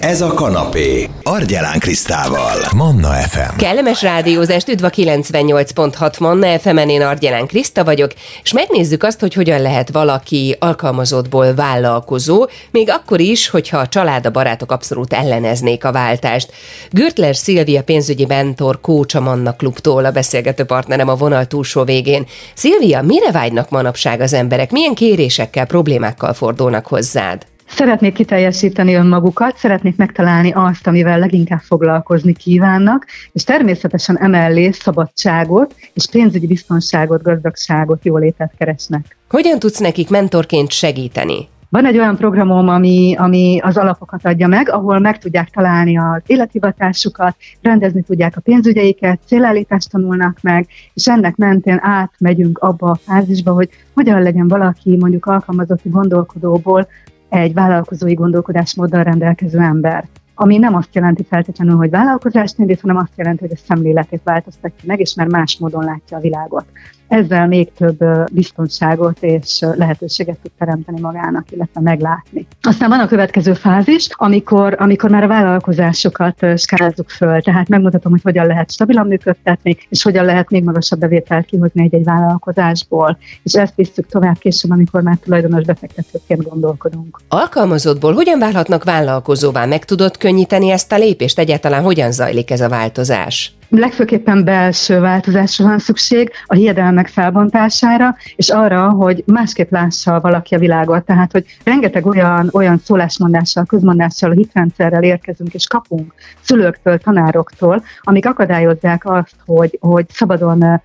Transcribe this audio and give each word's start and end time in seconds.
Ez 0.00 0.20
a 0.20 0.34
kanapé. 0.34 1.08
Argyelán 1.22 1.78
Krisztával. 1.78 2.56
Manna 2.76 3.08
FM. 3.08 3.56
Kellemes 3.56 4.02
rádiózást, 4.02 4.68
üdv 4.68 4.84
a 4.84 4.90
98.6 4.90 6.20
Manna 6.20 6.58
fm 6.58 6.76
én 6.76 7.02
Argyelán 7.02 7.46
Kriszta 7.46 7.84
vagyok, 7.84 8.12
és 8.42 8.52
megnézzük 8.52 9.02
azt, 9.02 9.20
hogy 9.20 9.34
hogyan 9.34 9.62
lehet 9.62 9.90
valaki 9.90 10.56
alkalmazottból 10.58 11.54
vállalkozó, 11.54 12.46
még 12.70 12.90
akkor 12.90 13.20
is, 13.20 13.48
hogyha 13.48 13.78
a 13.78 13.88
család, 13.88 14.26
a 14.26 14.30
barátok 14.30 14.72
abszolút 14.72 15.12
elleneznék 15.12 15.84
a 15.84 15.92
váltást. 15.92 16.52
Gürtler 16.90 17.36
Szilvia 17.36 17.82
pénzügyi 17.82 18.26
mentor, 18.26 18.80
kócs 18.80 19.14
a 19.14 19.20
Manna 19.20 19.52
Klubtól, 19.52 20.04
a 20.04 20.10
beszélgető 20.10 20.64
partnerem 20.64 21.08
a 21.08 21.16
vonal 21.16 21.44
túlsó 21.44 21.84
végén. 21.84 22.26
Szilvia, 22.54 23.02
mire 23.02 23.30
vágynak 23.32 23.70
manapság 23.70 24.20
az 24.20 24.32
emberek? 24.32 24.70
Milyen 24.70 24.94
kérésekkel, 24.94 25.66
problémákkal 25.66 26.32
fordulnak 26.32 26.86
hozzád? 26.86 27.46
Szeretnék 27.74 28.14
kiteljesíteni 28.14 28.94
önmagukat, 28.94 29.56
szeretnék 29.56 29.96
megtalálni 29.96 30.52
azt, 30.52 30.86
amivel 30.86 31.18
leginkább 31.18 31.60
foglalkozni 31.60 32.32
kívánnak, 32.32 33.06
és 33.32 33.44
természetesen 33.44 34.18
emellé 34.18 34.70
szabadságot 34.70 35.74
és 35.94 36.06
pénzügyi 36.10 36.46
biztonságot, 36.46 37.22
gazdagságot, 37.22 38.04
jólétet 38.04 38.52
keresnek. 38.58 39.16
Hogyan 39.28 39.58
tudsz 39.58 39.78
nekik 39.78 40.10
mentorként 40.10 40.70
segíteni? 40.70 41.48
Van 41.68 41.86
egy 41.86 41.98
olyan 41.98 42.16
programom, 42.16 42.68
ami, 42.68 43.14
ami 43.18 43.58
az 43.62 43.76
alapokat 43.76 44.24
adja 44.24 44.46
meg, 44.46 44.70
ahol 44.70 44.98
meg 44.98 45.18
tudják 45.18 45.50
találni 45.50 45.98
az 45.98 46.22
élethivatásukat, 46.26 47.36
rendezni 47.62 48.02
tudják 48.02 48.36
a 48.36 48.40
pénzügyeiket, 48.40 49.20
célállítást 49.26 49.90
tanulnak 49.90 50.38
meg, 50.42 50.66
és 50.94 51.06
ennek 51.06 51.36
mentén 51.36 51.78
átmegyünk 51.82 52.58
abba 52.58 52.90
a 52.90 52.94
fázisba, 52.94 53.52
hogy 53.52 53.68
hogyan 53.94 54.22
legyen 54.22 54.48
valaki 54.48 54.96
mondjuk 54.96 55.26
alkalmazotti 55.26 55.88
gondolkodóból 55.88 56.88
egy 57.30 57.54
vállalkozói 57.54 58.14
gondolkodásmóddal 58.14 59.02
rendelkező 59.02 59.58
ember. 59.58 60.08
Ami 60.34 60.58
nem 60.58 60.74
azt 60.74 60.94
jelenti 60.94 61.24
feltétlenül, 61.24 61.76
hogy 61.76 61.90
vállalkozást 61.90 62.58
indít, 62.58 62.80
hanem 62.80 62.96
azt 62.96 63.12
jelenti, 63.16 63.40
hogy 63.40 63.56
a 63.56 63.64
szemléletét 63.66 64.20
változtatja 64.24 64.84
meg, 64.86 65.00
és 65.00 65.14
már 65.14 65.26
más 65.26 65.58
módon 65.58 65.84
látja 65.84 66.16
a 66.16 66.20
világot 66.20 66.64
ezzel 67.10 67.46
még 67.46 67.72
több 67.72 68.04
biztonságot 68.32 69.16
és 69.20 69.60
lehetőséget 69.60 70.38
tud 70.42 70.50
teremteni 70.58 71.00
magának, 71.00 71.50
illetve 71.50 71.80
meglátni. 71.80 72.46
Aztán 72.62 72.88
van 72.88 73.00
a 73.00 73.06
következő 73.06 73.52
fázis, 73.52 74.08
amikor, 74.10 74.76
amikor 74.78 75.10
már 75.10 75.22
a 75.22 75.26
vállalkozásokat 75.26 76.46
skálázzuk 76.56 77.10
föl, 77.10 77.42
tehát 77.42 77.68
megmutatom, 77.68 78.12
hogy 78.12 78.22
hogyan 78.22 78.46
lehet 78.46 78.70
stabilan 78.70 79.06
működtetni, 79.06 79.76
és 79.88 80.02
hogyan 80.02 80.24
lehet 80.24 80.50
még 80.50 80.64
magasabb 80.64 80.98
bevételt 80.98 81.46
kihozni 81.46 81.82
egy-egy 81.82 82.04
vállalkozásból. 82.04 83.18
És 83.42 83.52
ezt 83.52 83.74
visszük 83.74 84.06
tovább 84.06 84.38
később, 84.38 84.70
amikor 84.70 85.02
már 85.02 85.16
tulajdonos 85.24 85.64
befektetőként 85.64 86.48
gondolkodunk. 86.48 87.20
Alkalmazottból 87.28 88.12
hogyan 88.12 88.38
válhatnak 88.38 88.84
vállalkozóvá? 88.84 89.64
Meg 89.64 89.84
tudod 89.84 90.16
könnyíteni 90.16 90.70
ezt 90.70 90.92
a 90.92 90.96
lépést? 90.96 91.38
Egyáltalán 91.38 91.82
hogyan 91.82 92.12
zajlik 92.12 92.50
ez 92.50 92.60
a 92.60 92.68
változás? 92.68 93.54
Legfőképpen 93.70 94.44
belső 94.44 95.00
változásra 95.00 95.64
van 95.64 95.78
szükség, 95.78 96.30
a 96.46 96.54
hiedelmek 96.54 97.08
felbontására, 97.08 98.16
és 98.36 98.48
arra, 98.48 98.90
hogy 98.90 99.22
másképp 99.26 99.70
lássa 99.70 100.20
valaki 100.20 100.54
a 100.54 100.58
világot. 100.58 101.04
Tehát, 101.04 101.32
hogy 101.32 101.44
rengeteg 101.64 102.06
olyan, 102.06 102.48
olyan 102.52 102.80
szólásmondással, 102.84 103.64
közmondással, 103.64 104.30
hitrendszerrel 104.30 105.02
érkezünk 105.02 105.54
és 105.54 105.66
kapunk 105.66 106.14
szülőktől, 106.40 106.98
tanároktól, 106.98 107.82
amik 108.00 108.26
akadályozzák 108.26 109.06
azt, 109.06 109.34
hogy, 109.46 109.78
hogy 109.80 110.06
szabadon 110.08 110.82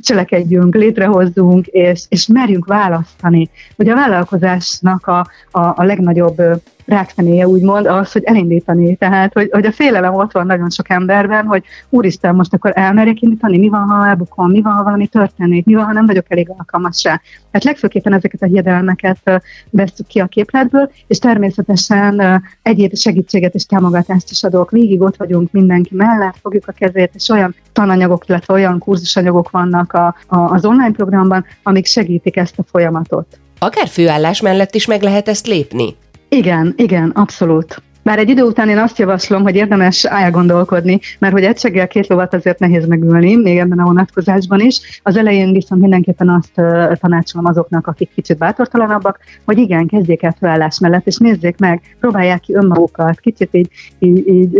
cselekedjünk, 0.00 0.74
létrehozzunk, 0.74 1.66
és, 1.66 2.04
és 2.08 2.26
merjünk 2.26 2.66
választani. 2.66 3.50
Ugye 3.76 3.92
a 3.92 3.94
vállalkozásnak 3.94 5.06
a, 5.06 5.18
a, 5.50 5.60
a 5.60 5.82
legnagyobb 5.82 6.42
rákfenéje 6.86 7.48
úgymond 7.48 7.86
az, 7.86 8.12
hogy 8.12 8.24
elindítani. 8.24 8.96
Tehát, 8.96 9.32
hogy, 9.32 9.48
hogy 9.52 9.66
a 9.66 9.72
félelem 9.72 10.14
ott 10.14 10.32
van 10.32 10.46
nagyon 10.46 10.70
sok 10.70 10.90
emberben, 10.90 11.46
hogy 11.46 11.64
úristen, 11.88 12.34
most 12.34 12.54
akkor 12.54 12.72
elmerjek 12.74 13.20
indítani, 13.20 13.58
mi 13.58 13.68
van, 13.68 13.88
ha 13.88 14.08
elbukom, 14.08 14.50
mi 14.50 14.62
van, 14.62 14.72
ha 14.72 14.82
valami 14.82 15.06
történik, 15.06 15.64
mi 15.64 15.74
van, 15.74 15.84
ha 15.84 15.92
nem 15.92 16.06
vagyok 16.06 16.24
elég 16.28 16.50
alkalmas 16.56 17.04
rá. 17.04 17.20
Tehát 17.50 17.64
legfőképpen 17.64 18.12
ezeket 18.12 18.42
a 18.42 18.46
hiedelmeket 18.46 19.42
veszük 19.70 20.06
ki 20.06 20.20
a 20.20 20.26
képletből, 20.26 20.90
és 21.06 21.18
természetesen 21.18 22.42
egyéb 22.62 22.96
segítséget 22.96 23.54
és 23.54 23.66
támogatást 23.66 24.30
is 24.30 24.44
adok. 24.44 24.70
Végig 24.70 25.00
ott 25.00 25.16
vagyunk 25.16 25.52
mindenki 25.52 25.94
mellett, 25.94 26.36
fogjuk 26.42 26.68
a 26.68 26.72
kezét, 26.72 27.10
és 27.14 27.28
olyan 27.28 27.54
tananyagok, 27.72 28.28
illetve 28.28 28.54
olyan 28.54 28.78
kurzusanyagok 28.78 29.50
vannak 29.50 29.92
a, 29.92 30.16
a, 30.26 30.36
az 30.36 30.64
online 30.64 30.92
programban, 30.92 31.44
amik 31.62 31.86
segítik 31.86 32.36
ezt 32.36 32.58
a 32.58 32.62
folyamatot. 32.62 33.38
Akár 33.58 33.88
főállás 33.88 34.40
mellett 34.40 34.74
is 34.74 34.86
meg 34.86 35.02
lehet 35.02 35.28
ezt 35.28 35.46
lépni? 35.46 35.96
Igen, 36.28 36.74
igen, 36.76 37.10
abszolút. 37.10 37.82
Bár 38.06 38.18
egy 38.18 38.28
idő 38.28 38.42
után 38.42 38.68
én 38.68 38.78
azt 38.78 38.98
javaslom, 38.98 39.42
hogy 39.42 39.54
érdemes 39.54 40.04
elgondolkodni, 40.04 41.00
mert 41.18 41.32
hogy 41.32 41.44
egységgel 41.44 41.88
két 41.88 42.06
lovat 42.06 42.34
azért 42.34 42.58
nehéz 42.58 42.86
megülni, 42.86 43.36
még 43.36 43.58
ebben 43.58 43.78
a 43.78 43.84
vonatkozásban 43.84 44.60
is. 44.60 45.00
Az 45.02 45.16
elején 45.16 45.52
viszont 45.52 45.80
mindenképpen 45.80 46.28
azt 46.28 46.52
tanácsolom 47.00 47.46
azoknak, 47.46 47.86
akik 47.86 48.10
kicsit 48.14 48.38
bátortalanabbak, 48.38 49.18
hogy 49.44 49.58
igen, 49.58 49.86
kezdjék 49.86 50.22
el 50.22 50.36
felállás 50.38 50.78
mellett, 50.78 51.06
és 51.06 51.16
nézzék 51.16 51.58
meg, 51.58 51.96
próbálják 52.00 52.40
ki 52.40 52.54
önmagukat, 52.54 53.20
kicsit 53.20 53.48
így, 53.52 53.68
így, 53.98 54.28
így 54.28 54.50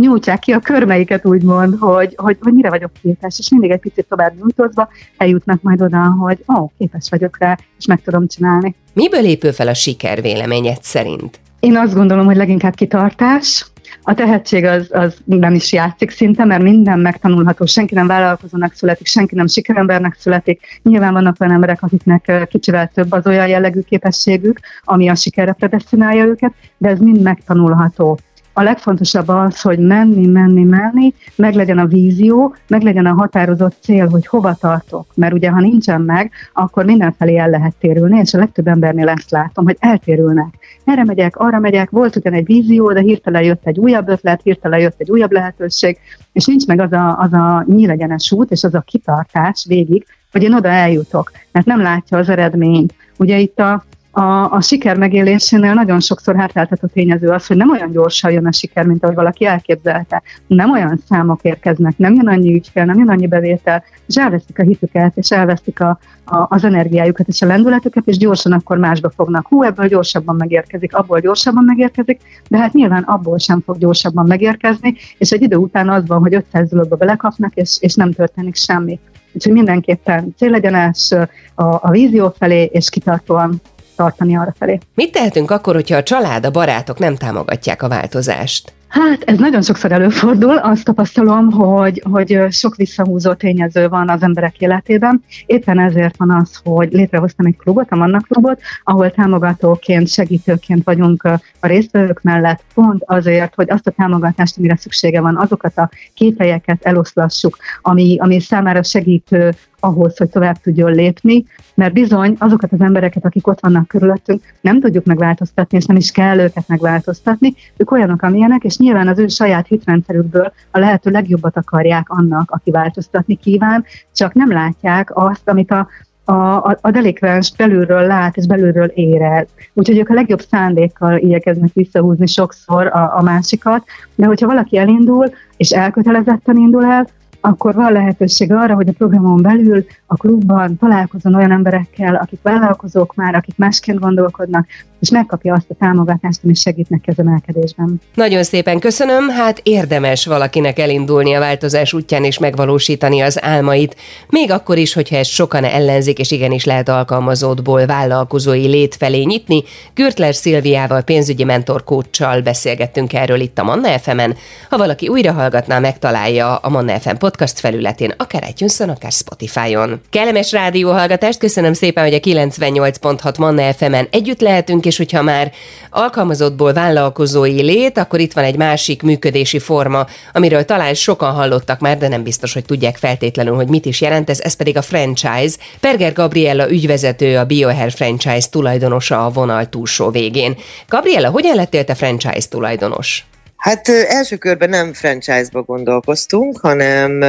nyújtsák 0.00 0.38
ki 0.38 0.52
a 0.52 0.58
körmeiket, 0.58 1.26
úgymond, 1.26 1.76
hogy, 1.78 2.14
hogy, 2.16 2.36
hogy 2.40 2.52
mire 2.52 2.68
vagyok 2.68 2.90
képes, 3.02 3.38
és 3.38 3.50
mindig 3.50 3.70
egy 3.70 3.80
picit 3.80 4.06
tovább 4.08 4.32
nyújtózva 4.40 4.88
eljutnak 5.16 5.62
majd 5.62 5.82
oda, 5.82 6.16
hogy 6.18 6.44
ó, 6.56 6.60
oh, 6.60 6.70
képes 6.78 7.06
vagyok 7.10 7.38
rá, 7.38 7.58
és 7.78 7.86
meg 7.86 8.02
tudom 8.02 8.26
csinálni. 8.26 8.74
Miből 8.94 9.24
épül 9.24 9.52
fel 9.52 9.68
a 9.68 9.74
siker 9.74 10.22
véleményed 10.22 10.82
szerint? 10.82 11.40
Én 11.62 11.76
azt 11.76 11.94
gondolom, 11.94 12.26
hogy 12.26 12.36
leginkább 12.36 12.74
kitartás, 12.74 13.66
a 14.02 14.14
tehetség 14.14 14.64
az, 14.64 14.88
az 14.90 15.16
nem 15.24 15.54
is 15.54 15.72
játszik 15.72 16.10
szinte, 16.10 16.44
mert 16.44 16.62
minden 16.62 16.98
megtanulható. 16.98 17.66
Senki 17.66 17.94
nem 17.94 18.06
vállalkozónak 18.06 18.72
születik, 18.72 19.06
senki 19.06 19.34
nem 19.34 19.46
sikerembernek 19.46 20.16
születik. 20.18 20.80
Nyilván 20.82 21.12
vannak 21.12 21.36
olyan 21.38 21.54
emberek, 21.54 21.82
akiknek 21.82 22.46
kicsivel 22.48 22.90
több 22.94 23.12
az 23.12 23.26
olyan 23.26 23.48
jellegű 23.48 23.80
képességük, 23.80 24.60
ami 24.84 25.08
a 25.08 25.14
sikerre 25.14 25.52
predestinálja 25.52 26.24
őket, 26.24 26.52
de 26.78 26.88
ez 26.88 26.98
mind 26.98 27.22
megtanulható 27.22 28.18
a 28.52 28.62
legfontosabb 28.62 29.28
az, 29.28 29.60
hogy 29.60 29.78
menni, 29.78 30.26
menni, 30.26 30.62
menni, 30.62 31.14
meg 31.36 31.54
legyen 31.54 31.78
a 31.78 31.86
vízió, 31.86 32.54
meg 32.68 32.82
legyen 32.82 33.06
a 33.06 33.14
határozott 33.14 33.76
cél, 33.80 34.08
hogy 34.08 34.26
hova 34.26 34.54
tartok. 34.54 35.06
Mert 35.14 35.32
ugye, 35.32 35.50
ha 35.50 35.60
nincsen 35.60 36.00
meg, 36.00 36.30
akkor 36.52 36.84
mindenfelé 36.84 37.36
el 37.36 37.50
lehet 37.50 37.74
térülni, 37.78 38.18
és 38.18 38.34
a 38.34 38.38
legtöbb 38.38 38.66
embernél 38.66 39.08
ezt 39.08 39.30
látom, 39.30 39.64
hogy 39.64 39.76
eltérülnek. 39.80 40.54
Erre 40.84 41.04
megyek, 41.04 41.36
arra 41.36 41.58
megyek, 41.58 41.90
volt 41.90 42.16
ugyan 42.16 42.32
egy 42.32 42.46
vízió, 42.46 42.92
de 42.92 43.00
hirtelen 43.00 43.42
jött 43.42 43.66
egy 43.66 43.78
újabb 43.78 44.08
ötlet, 44.08 44.42
hirtelen 44.42 44.80
jött 44.80 45.00
egy 45.00 45.10
újabb 45.10 45.32
lehetőség, 45.32 45.98
és 46.32 46.46
nincs 46.46 46.66
meg 46.66 46.80
az 46.80 46.92
a, 46.92 47.18
az 47.18 47.32
a 47.32 47.64
nyílegyenes 47.66 48.32
út, 48.32 48.50
és 48.50 48.64
az 48.64 48.74
a 48.74 48.80
kitartás 48.80 49.64
végig, 49.68 50.06
hogy 50.32 50.42
én 50.42 50.54
oda 50.54 50.68
eljutok, 50.68 51.32
mert 51.52 51.66
nem 51.66 51.80
látja 51.80 52.18
az 52.18 52.28
eredményt. 52.28 52.94
Ugye 53.18 53.38
itt 53.38 53.58
a 53.58 53.84
a, 54.14 54.50
a 54.50 54.60
siker 54.60 54.96
megélésénél 54.96 55.74
nagyon 55.74 56.00
sokszor 56.00 56.36
hátráltató 56.36 56.86
tényező 56.86 57.28
az, 57.28 57.46
hogy 57.46 57.56
nem 57.56 57.70
olyan 57.70 57.90
gyorsan 57.90 58.30
jön 58.30 58.46
a 58.46 58.52
siker, 58.52 58.86
mint 58.86 59.02
ahogy 59.04 59.16
valaki 59.16 59.44
elképzelte. 59.44 60.22
Nem 60.46 60.70
olyan 60.70 61.02
számok 61.08 61.42
érkeznek, 61.42 61.98
nem 61.98 62.14
jön 62.14 62.28
annyi 62.28 62.54
ügyfél, 62.54 62.84
nem 62.84 62.98
jön 62.98 63.08
annyi 63.08 63.26
bevétel, 63.26 63.84
és 64.06 64.16
elveszik 64.16 64.58
a 64.58 64.62
hitüket, 64.62 65.16
és 65.16 65.30
elveszik 65.30 65.80
a, 65.80 65.98
a, 66.24 66.46
az 66.48 66.64
energiájukat 66.64 67.28
és 67.28 67.42
a 67.42 67.46
lendületüket, 67.46 68.06
és 68.06 68.16
gyorsan 68.16 68.52
akkor 68.52 68.78
másba 68.78 69.10
fognak. 69.10 69.46
Hú, 69.46 69.62
ebből 69.62 69.88
gyorsabban 69.88 70.36
megérkezik, 70.36 70.94
abból 70.94 71.20
gyorsabban 71.20 71.64
megérkezik, 71.64 72.20
de 72.48 72.58
hát 72.58 72.72
nyilván 72.72 73.02
abból 73.02 73.38
sem 73.38 73.60
fog 73.60 73.78
gyorsabban 73.78 74.26
megérkezni, 74.26 74.94
és 75.18 75.30
egy 75.30 75.42
idő 75.42 75.56
után 75.56 75.88
az 75.88 76.06
van, 76.06 76.20
hogy 76.20 76.34
500 76.34 76.68
dologba 76.68 76.96
belekapnak, 76.96 77.54
és, 77.54 77.76
és 77.80 77.94
nem 77.94 78.12
történik 78.12 78.56
semmi. 78.56 79.00
Úgyhogy 79.32 79.52
mindenképpen 79.52 80.34
célegyenes 80.36 81.12
a, 81.54 81.64
a 81.64 81.90
vízió 81.90 82.34
felé, 82.38 82.64
és 82.64 82.90
kitartóan 82.90 83.60
tartani 84.02 84.36
arra 84.36 84.54
felé. 84.58 84.78
Mit 84.94 85.12
tehetünk 85.12 85.50
akkor, 85.50 85.74
hogyha 85.74 85.96
a 85.96 86.02
család, 86.02 86.46
a 86.46 86.50
barátok 86.50 86.98
nem 86.98 87.16
támogatják 87.16 87.82
a 87.82 87.88
változást? 87.88 88.72
Hát 88.88 89.22
ez 89.24 89.38
nagyon 89.38 89.62
sokszor 89.62 89.92
előfordul, 89.92 90.56
azt 90.56 90.84
tapasztalom, 90.84 91.50
hogy, 91.50 92.02
hogy 92.10 92.38
sok 92.50 92.76
visszahúzó 92.76 93.32
tényező 93.32 93.88
van 93.88 94.08
az 94.08 94.22
emberek 94.22 94.60
életében. 94.60 95.24
Éppen 95.46 95.78
ezért 95.78 96.16
van 96.16 96.30
az, 96.30 96.60
hogy 96.64 96.92
létrehoztam 96.92 97.46
egy 97.46 97.56
klubot, 97.56 97.90
a 97.90 97.96
Manna 97.96 98.20
klubot, 98.20 98.60
ahol 98.84 99.10
támogatóként, 99.10 100.08
segítőként 100.08 100.84
vagyunk 100.84 101.22
a 101.60 101.66
résztvevők 101.66 102.22
mellett, 102.22 102.62
pont 102.74 103.02
azért, 103.06 103.54
hogy 103.54 103.70
azt 103.70 103.86
a 103.86 103.90
támogatást, 103.90 104.58
amire 104.58 104.76
szüksége 104.76 105.20
van, 105.20 105.36
azokat 105.36 105.78
a 105.78 105.90
képelyeket 106.14 106.78
eloszlassuk, 106.82 107.56
ami, 107.82 108.16
ami 108.20 108.40
számára 108.40 108.82
segítő 108.82 109.54
ahhoz, 109.82 110.16
hogy 110.16 110.28
tovább 110.30 110.56
tudjon 110.56 110.92
lépni, 110.92 111.44
mert 111.74 111.92
bizony 111.92 112.36
azokat 112.38 112.72
az 112.72 112.80
embereket, 112.80 113.24
akik 113.24 113.46
ott 113.46 113.60
vannak 113.60 113.88
körülöttünk, 113.88 114.42
nem 114.60 114.80
tudjuk 114.80 115.04
megváltoztatni, 115.04 115.76
és 115.76 115.84
nem 115.84 115.96
is 115.96 116.10
kell 116.10 116.38
őket 116.38 116.68
megváltoztatni. 116.68 117.54
Ők 117.76 117.90
olyanok, 117.90 118.22
amilyenek, 118.22 118.64
és 118.64 118.76
nyilván 118.76 119.08
az 119.08 119.18
ő 119.18 119.26
saját 119.26 119.66
hitrendszerükből 119.66 120.52
a 120.70 120.78
lehető 120.78 121.10
legjobbat 121.10 121.56
akarják 121.56 122.10
annak, 122.10 122.50
aki 122.50 122.70
változtatni 122.70 123.34
kíván, 123.34 123.84
csak 124.14 124.34
nem 124.34 124.52
látják 124.52 125.16
azt, 125.16 125.48
amit 125.48 125.70
a 125.70 125.88
a, 126.24 126.32
a, 126.32 126.78
a 126.80 126.90
delikvens 126.90 127.52
belülről 127.56 128.06
lát 128.06 128.36
és 128.36 128.46
belülről 128.46 128.86
érez. 128.86 129.46
Úgyhogy 129.72 129.98
ők 129.98 130.08
a 130.08 130.14
legjobb 130.14 130.40
szándékkal 130.40 131.16
igyekeznek 131.16 131.72
visszahúzni 131.72 132.26
sokszor 132.26 132.86
a, 132.86 133.16
a 133.16 133.22
másikat, 133.22 133.84
de 134.14 134.26
hogyha 134.26 134.46
valaki 134.46 134.76
elindul, 134.76 135.26
és 135.56 135.70
elkötelezetten 135.70 136.56
indul 136.56 136.84
el, 136.84 137.06
akkor 137.44 137.74
van 137.74 137.92
lehetőség 137.92 138.52
arra, 138.52 138.74
hogy 138.74 138.88
a 138.88 138.92
programon 138.92 139.42
belül 139.42 139.84
a 140.06 140.16
klubban 140.16 140.76
találkozon 140.76 141.34
olyan 141.34 141.52
emberekkel, 141.52 142.14
akik 142.14 142.38
vállalkozók 142.42 143.14
már, 143.14 143.34
akik 143.34 143.56
másként 143.56 143.98
gondolkodnak, 143.98 144.66
és 145.02 145.10
megkapja 145.10 145.54
azt 145.54 145.70
a 145.70 145.74
támogatást, 145.78 146.40
ami 146.44 146.54
segít 146.54 146.88
neki 146.88 147.10
az 147.10 147.18
emelkedésben. 147.18 148.00
Nagyon 148.14 148.42
szépen 148.42 148.78
köszönöm, 148.78 149.28
hát 149.28 149.60
érdemes 149.62 150.26
valakinek 150.26 150.78
elindulni 150.78 151.34
a 151.34 151.38
változás 151.38 151.92
útján 151.92 152.24
és 152.24 152.38
megvalósítani 152.38 153.20
az 153.20 153.44
álmait, 153.44 153.96
még 154.28 154.50
akkor 154.50 154.78
is, 154.78 154.92
hogyha 154.92 155.16
ezt 155.16 155.30
sokan 155.30 155.64
ellenzik, 155.64 156.18
és 156.18 156.30
igenis 156.30 156.64
lehet 156.64 156.88
alkalmazódból 156.88 157.86
vállalkozói 157.86 158.66
lét 158.66 158.94
felé 158.94 159.22
nyitni. 159.22 159.62
Gürtler 159.94 160.34
Szilviával, 160.34 161.02
pénzügyi 161.02 161.44
mentor 161.44 161.84
coachal 161.84 162.40
beszélgettünk 162.40 163.12
erről 163.12 163.40
itt 163.40 163.58
a 163.58 163.62
Manna 163.62 163.98
fm 163.98 164.18
-en. 164.18 164.36
Ha 164.70 164.76
valaki 164.76 165.08
újra 165.08 165.32
hallgatná, 165.32 165.78
megtalálja 165.78 166.56
a 166.56 166.68
Manna 166.68 167.00
FM 167.00 167.16
podcast 167.16 167.58
felületén, 167.58 168.14
akár 168.16 168.44
itunes 168.48 168.80
akár 168.80 169.12
Spotify-on. 169.12 170.00
Kellemes 170.10 170.52
rádióhallgatást, 170.52 171.38
köszönöm 171.38 171.72
szépen, 171.72 172.04
hogy 172.04 172.14
a 172.14 172.18
98.6 172.18 173.38
Manna 173.38 173.72
FM-en 173.72 174.06
együtt 174.10 174.40
lehetünk, 174.40 174.80
és 174.92 174.98
hogyha 174.98 175.22
már 175.22 175.52
alkalmazottból 175.90 176.72
vállalkozói 176.72 177.62
lét, 177.62 177.98
akkor 177.98 178.20
itt 178.20 178.32
van 178.32 178.44
egy 178.44 178.56
másik 178.56 179.02
működési 179.02 179.58
forma, 179.58 180.06
amiről 180.32 180.64
talán 180.64 180.94
sokan 180.94 181.32
hallottak 181.32 181.80
már, 181.80 181.98
de 181.98 182.08
nem 182.08 182.22
biztos, 182.22 182.52
hogy 182.52 182.64
tudják 182.64 182.96
feltétlenül, 182.96 183.54
hogy 183.54 183.68
mit 183.68 183.84
is 183.84 184.00
jelent 184.00 184.30
ez, 184.30 184.40
ez 184.40 184.54
pedig 184.54 184.76
a 184.76 184.82
franchise. 184.82 185.56
Perger 185.80 186.12
Gabriella 186.12 186.70
ügyvezető, 186.70 187.38
a 187.38 187.44
BioHair 187.44 187.92
franchise 187.92 188.48
tulajdonosa 188.50 189.26
a 189.26 189.30
vonal 189.30 189.68
túlsó 189.68 190.10
végén. 190.10 190.56
Gabriella, 190.88 191.30
hogyan 191.30 191.54
lettél 191.54 191.84
te 191.84 191.94
franchise 191.94 192.48
tulajdonos? 192.48 193.24
Hát 193.56 193.88
első 193.88 194.36
körben 194.36 194.68
nem 194.68 194.92
franchise-ba 194.92 195.62
gondolkoztunk, 195.62 196.58
hanem 196.60 197.22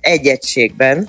egy 0.00 0.26
egységben, 0.26 1.08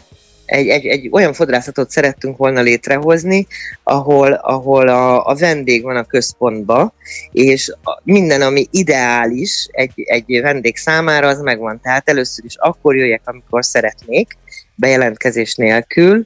egy, 0.52 0.68
egy, 0.68 0.86
egy 0.86 1.10
olyan 1.12 1.34
fodrászatot 1.34 1.90
szerettünk 1.90 2.38
volna 2.38 2.62
létrehozni, 2.62 3.48
ahol, 3.84 4.34
ahol 4.34 4.88
a, 4.88 5.26
a 5.26 5.36
vendég 5.36 5.84
van 5.84 5.96
a 5.96 6.04
központba, 6.04 6.94
és 7.32 7.74
minden, 8.04 8.42
ami 8.42 8.68
ideális 8.72 9.68
egy, 9.72 9.92
egy 9.96 10.42
vendég 10.42 10.78
számára, 10.78 11.28
az 11.28 11.42
megvan. 11.42 11.80
Tehát 11.82 12.10
először 12.10 12.46
is 12.46 12.56
akkor 12.58 12.96
jöjjek, 12.96 13.22
amikor 13.24 13.66
szeretnék, 13.66 14.38
bejelentkezés 14.76 15.56
nélkül, 15.56 16.26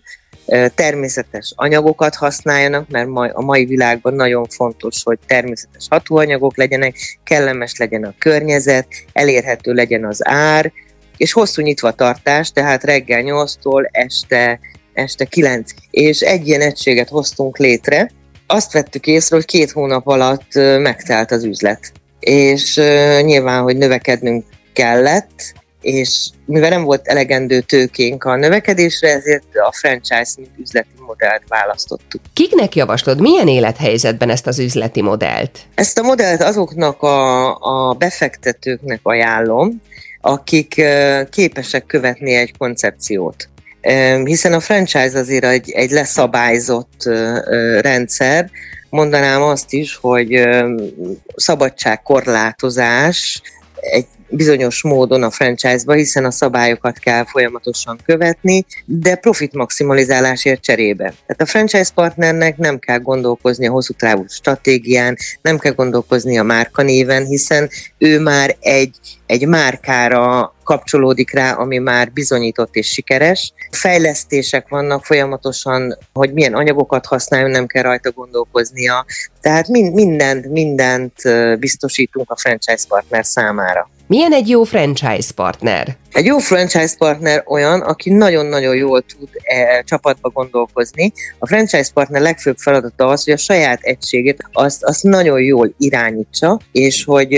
természetes 0.75 1.53
anyagokat 1.55 2.15
használjanak, 2.15 2.89
mert 2.89 3.09
a 3.33 3.41
mai 3.41 3.65
világban 3.65 4.13
nagyon 4.13 4.45
fontos, 4.45 5.03
hogy 5.03 5.19
természetes 5.27 5.85
hatóanyagok 5.89 6.57
legyenek, 6.57 6.95
kellemes 7.23 7.77
legyen 7.77 8.03
a 8.03 8.13
környezet, 8.19 8.87
elérhető 9.13 9.73
legyen 9.73 10.05
az 10.05 10.27
ár, 10.27 10.71
és 11.17 11.31
hosszú 11.31 11.61
nyitva 11.61 11.91
tartás, 11.91 12.51
tehát 12.51 12.83
reggel 12.83 13.21
8-tól 13.23 13.89
este, 13.91 14.59
este 14.93 15.25
9 15.25 15.71
és 15.91 16.19
egy 16.19 16.47
ilyen 16.47 16.61
egységet 16.61 17.09
hoztunk 17.09 17.57
létre. 17.57 18.11
Azt 18.47 18.71
vettük 18.71 19.07
észre, 19.07 19.35
hogy 19.35 19.45
két 19.45 19.71
hónap 19.71 20.07
alatt 20.07 20.53
megtelt 20.79 21.31
az 21.31 21.43
üzlet. 21.43 21.91
És 22.19 22.75
nyilván, 23.21 23.61
hogy 23.61 23.77
növekednünk 23.77 24.45
kellett, 24.73 25.53
és 25.85 26.29
mivel 26.45 26.69
nem 26.69 26.83
volt 26.83 27.07
elegendő 27.07 27.59
tőkénk 27.59 28.23
a 28.23 28.35
növekedésre, 28.35 29.13
ezért 29.13 29.43
a 29.67 29.71
franchise 29.71 30.31
mint 30.37 30.49
üzleti 30.59 30.87
modellt 31.05 31.43
választottuk. 31.47 32.21
Kiknek 32.33 32.75
javaslod, 32.75 33.21
milyen 33.21 33.47
élethelyzetben 33.47 34.29
ezt 34.29 34.47
az 34.47 34.59
üzleti 34.59 35.01
modellt? 35.01 35.59
Ezt 35.75 35.99
a 35.99 36.01
modellt 36.01 36.41
azoknak 36.41 37.01
a, 37.01 37.55
a 37.55 37.93
befektetőknek 37.93 38.99
ajánlom, 39.03 39.81
akik 40.25 40.81
képesek 41.29 41.85
követni 41.85 42.33
egy 42.33 42.57
koncepciót. 42.57 43.49
Hiszen 44.23 44.53
a 44.53 44.59
franchise 44.59 45.19
azért 45.19 45.45
egy, 45.45 45.71
egy 45.71 45.91
leszabályzott 45.91 47.03
rendszer, 47.79 48.49
mondanám 48.89 49.41
azt 49.41 49.73
is, 49.73 49.95
hogy 49.95 50.47
szabadságkorlátozás 51.35 53.41
egy 53.75 54.07
bizonyos 54.35 54.83
módon 54.83 55.23
a 55.23 55.31
franchise-ba, 55.31 55.93
hiszen 55.93 56.25
a 56.25 56.31
szabályokat 56.31 56.97
kell 56.97 57.25
folyamatosan 57.25 57.99
követni, 58.05 58.65
de 58.85 59.15
profit 59.15 59.53
maximalizálásért 59.53 60.61
cserébe. 60.61 61.03
Tehát 61.03 61.41
a 61.41 61.45
franchise 61.45 61.91
partnernek 61.93 62.57
nem 62.57 62.79
kell 62.79 62.99
gondolkozni 62.99 63.67
a 63.67 63.71
hosszú 63.71 63.93
távú 63.93 64.25
stratégián, 64.27 65.17
nem 65.41 65.57
kell 65.57 65.73
gondolkozni 65.73 66.37
a 66.37 66.43
márkanéven, 66.43 67.25
hiszen 67.25 67.69
ő 67.97 68.19
már 68.19 68.55
egy, 68.59 68.95
egy 69.25 69.47
márkára 69.47 70.53
kapcsolódik 70.63 71.33
rá, 71.33 71.51
ami 71.51 71.77
már 71.77 72.11
bizonyított 72.11 72.75
és 72.75 72.87
sikeres. 72.87 73.53
Fejlesztések 73.71 74.67
vannak 74.67 75.05
folyamatosan, 75.05 75.97
hogy 76.13 76.33
milyen 76.33 76.53
anyagokat 76.53 77.05
használjon, 77.05 77.49
nem 77.49 77.65
kell 77.65 77.83
rajta 77.83 78.11
gondolkoznia. 78.11 79.05
Tehát 79.41 79.67
mind, 79.67 79.93
mindent, 79.93 80.47
mindent 80.47 81.13
biztosítunk 81.59 82.31
a 82.31 82.35
franchise 82.35 82.85
partner 82.87 83.25
számára. 83.25 83.89
Milyen 84.07 84.33
egy 84.33 84.49
jó 84.49 84.63
franchise 84.63 85.33
partner? 85.35 85.95
Egy 86.15 86.25
jó 86.25 86.37
franchise 86.37 86.95
partner 86.97 87.43
olyan, 87.47 87.81
aki 87.81 88.09
nagyon-nagyon 88.09 88.75
jól 88.75 89.01
tud 89.01 89.29
e, 89.43 89.81
csapatba 89.83 90.29
gondolkozni. 90.29 91.13
A 91.39 91.47
franchise 91.47 91.89
partner 91.93 92.21
legfőbb 92.21 92.57
feladata 92.57 93.07
az, 93.07 93.23
hogy 93.23 93.33
a 93.33 93.37
saját 93.37 93.81
egységét 93.81 94.49
azt, 94.51 94.83
azt 94.83 95.03
nagyon 95.03 95.41
jól 95.41 95.73
irányítsa, 95.77 96.59
és 96.71 97.03
hogy, 97.03 97.31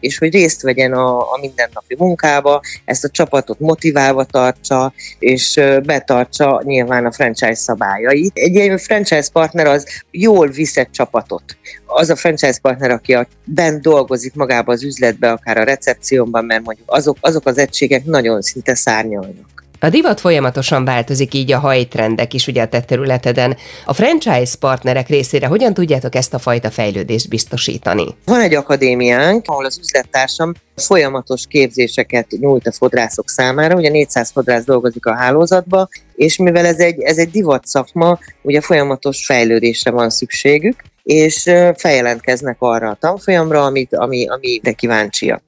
és 0.00 0.18
hogy 0.18 0.32
részt 0.32 0.62
vegyen 0.62 0.92
a, 0.92 1.18
a 1.18 1.38
mindennapi 1.40 1.94
munkába, 1.98 2.60
ezt 2.84 3.04
a 3.04 3.08
csapatot 3.08 3.60
motiválva 3.60 4.24
tartsa, 4.24 4.92
és 5.18 5.60
betartsa 5.82 6.62
nyilván 6.64 7.06
a 7.06 7.12
franchise 7.12 7.54
szabályait. 7.54 8.32
Egy 8.34 8.54
ilyen 8.54 8.78
franchise 8.78 9.28
partner 9.32 9.66
az 9.66 9.86
jól 10.10 10.48
visz 10.48 10.76
egy 10.76 10.90
csapatot. 10.90 11.42
Az 11.86 12.10
a 12.10 12.16
franchise 12.16 12.58
partner, 12.62 12.90
aki 12.90 13.14
a, 13.14 13.26
bent 13.44 13.82
dolgozik 13.82 14.34
magába 14.34 14.72
az 14.72 14.84
üzletbe, 14.84 15.30
akár 15.30 15.58
a 15.58 15.64
recepcióban, 15.64 16.44
mert 16.44 16.64
mondjuk 16.64 16.90
azok, 16.90 17.16
azok 17.20 17.46
az 17.46 17.58
egységek 17.58 18.06
nagyon 18.08 18.40
szinte 18.40 18.74
szárnyalnak. 18.74 19.58
A 19.80 19.88
divat 19.88 20.20
folyamatosan 20.20 20.84
változik 20.84 21.34
így 21.34 21.52
a 21.52 21.58
hajtrendek 21.58 22.34
is 22.34 22.46
ugye 22.46 22.62
a 22.62 22.68
te 22.68 22.80
területeden. 22.80 23.56
A 23.84 23.92
franchise 23.92 24.56
partnerek 24.60 25.08
részére 25.08 25.46
hogyan 25.46 25.74
tudjátok 25.74 26.14
ezt 26.14 26.34
a 26.34 26.38
fajta 26.38 26.70
fejlődést 26.70 27.28
biztosítani? 27.28 28.06
Van 28.24 28.40
egy 28.40 28.54
akadémiánk, 28.54 29.44
ahol 29.46 29.64
az 29.64 29.78
üzlettársam 29.78 30.52
folyamatos 30.76 31.44
képzéseket 31.48 32.26
nyújt 32.40 32.66
a 32.66 32.72
fodrászok 32.72 33.28
számára, 33.28 33.74
ugye 33.74 33.88
400 33.88 34.30
fodrász 34.30 34.64
dolgozik 34.64 35.06
a 35.06 35.14
hálózatba, 35.14 35.88
és 36.14 36.36
mivel 36.36 36.66
ez 36.66 36.78
egy, 36.78 37.00
ez 37.02 37.18
egy 37.18 37.30
divat 37.30 37.66
szakma, 37.66 38.18
ugye 38.42 38.60
folyamatos 38.60 39.24
fejlődésre 39.24 39.90
van 39.90 40.10
szükségük, 40.10 40.82
és 41.02 41.42
feljelentkeznek 41.76 42.56
arra 42.58 42.88
a 42.88 42.96
tanfolyamra, 43.00 43.64
amit, 43.64 43.94
ami, 43.94 44.28
ami 44.28 44.60
de 44.62 44.72
kíváncsiak. 44.72 45.42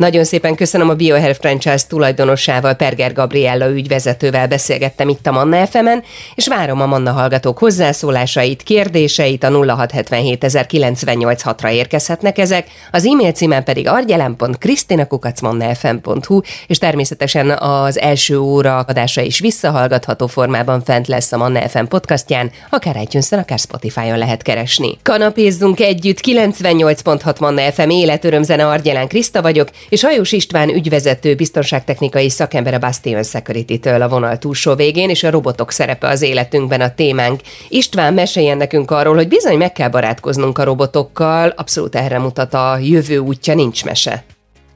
Nagyon 0.00 0.24
szépen 0.24 0.54
köszönöm 0.54 0.88
a 0.88 0.94
BioHealth 0.94 1.40
Franchise 1.40 1.86
tulajdonosával, 1.88 2.74
Perger 2.74 3.12
Gabriella 3.12 3.70
ügyvezetővel 3.70 4.48
beszélgettem 4.48 5.08
itt 5.08 5.26
a 5.26 5.32
Manna 5.32 5.66
fm 5.66 5.88
és 6.34 6.48
várom 6.48 6.80
a 6.80 6.86
Manna 6.86 7.12
hallgatók 7.12 7.58
hozzászólásait, 7.58 8.62
kérdéseit 8.62 9.44
a 9.44 9.50
0677 9.50 11.60
ra 11.60 11.70
érkezhetnek 11.70 12.38
ezek, 12.38 12.66
az 12.90 13.06
e-mail 13.06 13.32
címen 13.32 13.64
pedig 13.64 13.88
argyelem.krisztinakukacmannafm.hu, 13.88 16.40
és 16.66 16.78
természetesen 16.78 17.50
az 17.50 17.98
első 17.98 18.38
óra 18.38 18.78
adása 18.78 19.20
is 19.20 19.40
visszahallgatható 19.40 20.26
formában 20.26 20.82
fent 20.82 21.08
lesz 21.08 21.32
a 21.32 21.36
Manna 21.36 21.68
FM 21.68 21.84
podcastján, 21.84 22.50
akár 22.70 22.96
itunes 22.96 23.32
akár 23.32 23.58
Spotify-on 23.58 24.18
lehet 24.18 24.42
keresni. 24.42 24.98
Kanapézzunk 25.02 25.80
együtt, 25.80 26.20
98.6 26.20 27.40
Manna 27.40 27.72
FM 27.72 27.90
életörömzene 27.90 28.66
Argyelán 28.66 29.08
Kriszta 29.08 29.42
vagyok, 29.42 29.68
és 29.90 30.02
Hajós 30.02 30.32
István 30.32 30.68
ügyvezető 30.68 31.34
biztonságtechnikai 31.34 32.30
szakember 32.30 32.74
a 32.74 32.78
Bastion 32.78 33.22
Security-től 33.22 34.02
a 34.02 34.08
vonal 34.08 34.38
túlsó 34.38 34.74
végén, 34.74 35.10
és 35.10 35.22
a 35.22 35.30
robotok 35.30 35.70
szerepe 35.70 36.08
az 36.08 36.22
életünkben 36.22 36.80
a 36.80 36.94
témánk. 36.94 37.40
István, 37.68 38.14
meséljen 38.14 38.56
nekünk 38.56 38.90
arról, 38.90 39.14
hogy 39.14 39.28
bizony 39.28 39.56
meg 39.56 39.72
kell 39.72 39.88
barátkoznunk 39.88 40.58
a 40.58 40.64
robotokkal, 40.64 41.48
abszolút 41.56 41.94
erre 41.94 42.18
mutat 42.18 42.54
a 42.54 42.78
jövő 42.82 43.18
útja, 43.18 43.54
nincs 43.54 43.84
mese. 43.84 44.24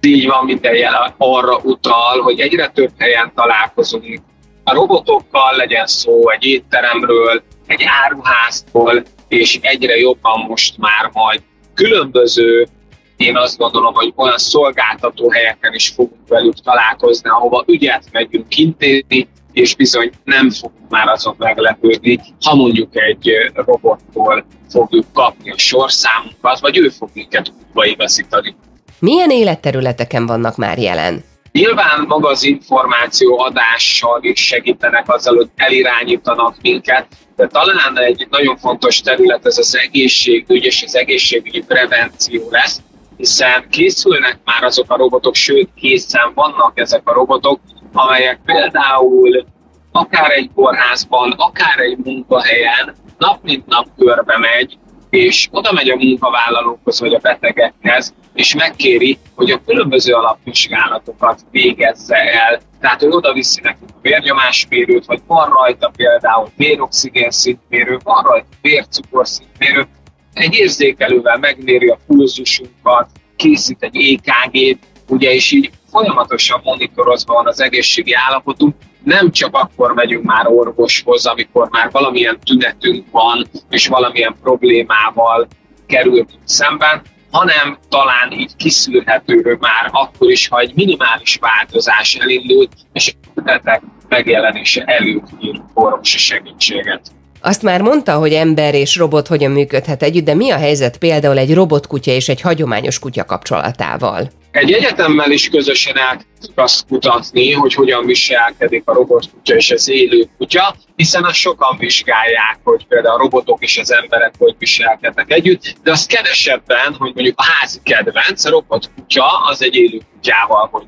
Így 0.00 0.26
van, 0.26 0.44
minden 0.44 0.74
jel 0.74 1.14
arra 1.16 1.60
utal, 1.62 2.20
hogy 2.20 2.40
egyre 2.40 2.70
több 2.74 2.90
helyen 2.98 3.32
találkozunk 3.34 4.20
a 4.64 4.74
robotokkal, 4.74 5.56
legyen 5.56 5.86
szó 5.86 6.30
egy 6.30 6.44
étteremről, 6.44 7.42
egy 7.66 7.84
áruháztól, 8.04 9.02
és 9.28 9.58
egyre 9.60 9.96
jobban 9.96 10.44
most 10.48 10.78
már 10.78 11.10
majd 11.12 11.42
különböző 11.74 12.68
én 13.16 13.36
azt 13.36 13.58
gondolom, 13.58 13.94
hogy 13.94 14.12
olyan 14.16 14.38
szolgáltató 14.38 15.30
helyeken 15.30 15.74
is 15.74 15.88
fogunk 15.88 16.28
velük 16.28 16.54
találkozni, 16.54 17.28
ahova 17.28 17.64
ügyet 17.66 18.04
megyünk 18.12 18.56
intézni, 18.56 19.28
és 19.52 19.74
bizony 19.74 20.10
nem 20.24 20.50
fogunk 20.50 20.88
már 20.88 21.08
azon 21.08 21.34
meglepődni, 21.38 22.20
ha 22.44 22.54
mondjuk 22.54 22.88
egy 22.92 23.30
robottól 23.54 24.44
fogjuk 24.70 25.06
kapni 25.12 25.50
a 25.50 25.58
sorszámunkat, 25.58 26.60
vagy 26.60 26.78
ő 26.78 26.88
fog 26.88 27.08
minket 27.12 27.52
útba 27.60 27.84
igazítani. 27.84 28.56
Milyen 28.98 29.30
életterületeken 29.30 30.26
vannak 30.26 30.56
már 30.56 30.78
jelen? 30.78 31.24
Nyilván 31.52 32.04
maga 32.08 32.28
az 32.28 32.44
információ 32.44 33.38
adással 33.38 34.18
is 34.22 34.46
segítenek 34.46 35.12
azzal, 35.12 35.36
hogy 35.36 35.48
elirányítanak 35.56 36.56
minket, 36.62 37.06
de 37.36 37.46
talán 37.46 37.98
egy 37.98 38.26
nagyon 38.30 38.56
fontos 38.56 39.00
terület 39.00 39.46
ez 39.46 39.58
az 39.58 39.76
egészségügy 39.76 40.64
és 40.64 40.82
az 40.82 40.96
egészségügyi 40.96 41.62
prevenció 41.62 42.48
lesz, 42.50 42.80
hiszen 43.16 43.68
készülnek 43.70 44.38
már 44.44 44.62
azok 44.62 44.90
a 44.90 44.96
robotok, 44.96 45.34
sőt 45.34 45.68
készen 45.74 46.32
vannak 46.34 46.78
ezek 46.78 47.08
a 47.08 47.12
robotok, 47.12 47.60
amelyek 47.92 48.40
például 48.44 49.44
akár 49.92 50.30
egy 50.30 50.50
kórházban, 50.54 51.34
akár 51.36 51.78
egy 51.78 51.98
munkahelyen 52.04 52.94
nap 53.18 53.42
mint 53.42 53.66
nap 53.66 53.86
körbe 53.98 54.38
megy, 54.38 54.78
és 55.10 55.48
oda 55.50 55.72
megy 55.72 55.90
a 55.90 55.96
munkavállalókhoz 55.96 57.00
vagy 57.00 57.14
a 57.14 57.18
betegekhez, 57.18 58.14
és 58.34 58.54
megkéri, 58.54 59.18
hogy 59.34 59.50
a 59.50 59.60
különböző 59.66 60.12
alapvizsgálatokat 60.12 61.40
végezze 61.50 62.16
el. 62.16 62.60
Tehát 62.80 63.02
ő 63.02 63.08
oda 63.08 63.32
viszi 63.32 63.60
nekünk 63.60 63.90
a 63.94 63.98
vérnyomásmérőt, 64.02 65.04
vagy 65.04 65.20
van 65.26 65.50
rajta 65.50 65.90
például 65.96 66.48
véroxigén 66.56 67.30
szintmérő, 67.30 67.98
van 68.04 68.22
rajta 68.22 68.46
vércukorszintmérő, 68.60 69.86
egy 70.34 70.54
érzékelővel 70.54 71.38
megméri 71.38 71.88
a 71.88 71.98
pulzusunkat, 72.06 73.08
készít 73.36 73.82
egy 73.82 73.96
EKG-t, 73.96 74.78
ugye, 75.08 75.32
és 75.32 75.52
így 75.52 75.70
folyamatosan 75.90 76.60
monitorozva 76.64 77.34
van 77.34 77.46
az 77.46 77.60
egészségi 77.60 78.12
állapotunk, 78.12 78.74
nem 79.02 79.30
csak 79.30 79.54
akkor 79.54 79.94
megyünk 79.94 80.24
már 80.24 80.46
orvoshoz, 80.48 81.26
amikor 81.26 81.68
már 81.70 81.90
valamilyen 81.90 82.38
tünetünk 82.44 83.10
van, 83.10 83.46
és 83.70 83.86
valamilyen 83.86 84.36
problémával 84.42 85.46
kerültünk 85.86 86.42
szemben, 86.44 87.02
hanem 87.30 87.78
talán 87.88 88.32
így 88.32 88.56
kiszűrhető 88.56 89.56
már 89.60 89.88
akkor 89.92 90.30
is, 90.30 90.48
ha 90.48 90.58
egy 90.58 90.74
minimális 90.74 91.36
változás 91.40 92.14
elindult, 92.14 92.72
és 92.92 93.14
a 93.22 93.28
tünetek 93.34 93.82
megjelenése 94.08 94.82
előtt 94.84 95.26
ír 95.40 95.60
orvosi 95.74 96.18
segítséget. 96.18 97.10
Azt 97.46 97.62
már 97.62 97.80
mondta, 97.80 98.12
hogy 98.12 98.32
ember 98.32 98.74
és 98.74 98.96
robot 98.96 99.26
hogyan 99.26 99.50
működhet 99.50 100.02
együtt, 100.02 100.24
de 100.24 100.34
mi 100.34 100.50
a 100.50 100.56
helyzet 100.56 100.98
például 100.98 101.38
egy 101.38 101.54
robotkutya 101.54 102.10
és 102.10 102.28
egy 102.28 102.40
hagyományos 102.40 102.98
kutya 102.98 103.24
kapcsolatával? 103.24 104.30
Egy 104.50 104.72
egyetemmel 104.72 105.30
is 105.30 105.48
közösen 105.48 105.98
elkezdtük 105.98 106.52
azt 106.54 106.86
kutatni, 106.88 107.52
hogy 107.52 107.74
hogyan 107.74 108.06
viselkedik 108.06 108.82
a 108.84 108.92
robotkutya 108.92 109.54
és 109.54 109.70
az 109.70 109.88
élő 109.88 110.28
kutya, 110.38 110.76
hiszen 110.96 111.24
azt 111.24 111.34
sokan 111.34 111.76
vizsgálják, 111.78 112.58
hogy 112.62 112.86
például 112.86 113.14
a 113.14 113.18
robotok 113.18 113.62
és 113.62 113.78
az 113.78 113.92
emberek 113.92 114.34
hogy 114.38 114.54
viselkednek 114.58 115.32
együtt, 115.32 115.74
de 115.82 115.90
az 115.90 116.06
kevesebben, 116.06 116.94
hogy 116.98 117.12
mondjuk 117.14 117.38
a 117.38 117.44
házi 117.44 117.78
kedvenc, 117.82 118.44
a 118.44 118.50
robotkutya, 118.50 119.26
az 119.50 119.62
egy 119.62 119.74
élő 119.74 120.00
kutyával, 120.12 120.68
hogy 120.72 120.86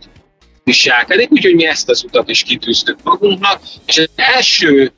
viselkedik, 0.65 1.31
úgyhogy 1.31 1.55
mi 1.55 1.67
ezt 1.67 1.89
az 1.89 2.05
utat 2.05 2.29
is 2.29 2.43
kitűztük 2.43 2.99
magunknak, 3.03 3.61
és 3.87 3.99
az 3.99 4.11
első 4.15 4.93